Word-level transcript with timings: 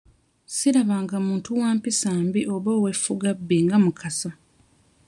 Sirabanga 0.55 1.15
muntu 1.27 1.49
wa 1.61 1.69
mpisa 1.77 2.11
mbi 2.25 2.41
oba 2.55 2.71
ow'effugabbi 2.79 3.57
nga 3.65 3.77
Mukasa. 3.83 4.31